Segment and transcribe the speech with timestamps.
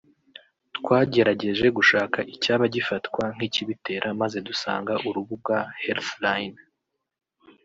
[0.77, 6.59] twagerageje gushaka icyaba gifatwa nk’ikibitera maze dusanga urubuga Healthline